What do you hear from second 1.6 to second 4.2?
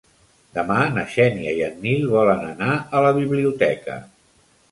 en Nil volen anar a la biblioteca.